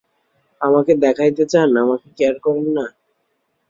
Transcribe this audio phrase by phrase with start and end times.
[0.61, 2.85] আমাকে দেখাইতে চান, আমাকে কেয়ার করেন না?